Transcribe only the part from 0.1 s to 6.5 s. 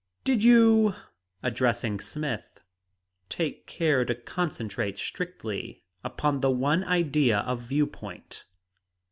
Did you" addressing Smith "take care to concentrate strictly upon the